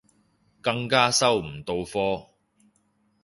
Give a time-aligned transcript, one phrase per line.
[0.61, 2.29] 更加收唔到科